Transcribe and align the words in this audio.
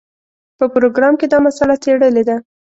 په 0.57 0.65
پروګرام 0.73 1.13
کې 1.19 1.27
دا 1.31 1.37
مسله 1.45 1.73
څېړلې 1.83 2.23
ده. 2.29 2.35